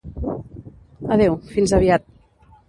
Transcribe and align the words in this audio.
Adeu, 1.17 1.37
fins 1.53 1.75
aviat. 1.81 2.09